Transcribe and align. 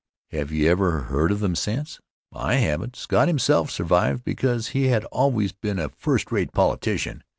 Have 0.31 0.51
you 0.51 0.67
ever 0.67 1.01
heard 1.01 1.29
of 1.31 1.41
them 1.41 1.53
since? 1.55 1.99
I 2.33 2.55
haven't. 2.55 2.95
Scott 2.95 3.27
himself 3.27 3.69
survived 3.69 4.23
because 4.23 4.69
he 4.69 4.87
had 4.87 5.05
always 5.11 5.51
been 5.51 5.77
a 5.77 5.89
first 5.89 6.31
rate 6.31 6.51
politician. 6.53 7.23